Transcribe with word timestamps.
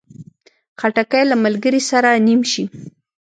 خټکی 0.79 1.23
له 1.31 1.35
ملګري 1.43 1.81
سره 1.89 2.09
نیم 2.27 2.41
شي. 2.51 2.63